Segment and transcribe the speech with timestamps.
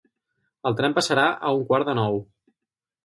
[0.69, 2.21] El tren passarà a un quart de nou